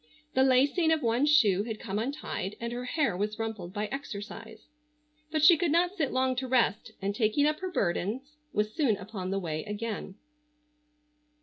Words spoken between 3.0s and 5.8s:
was rumpled by exercise. But she could